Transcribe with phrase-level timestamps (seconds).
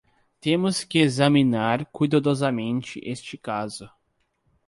[0.39, 3.87] Temos que examinar cuidadosamente este caso.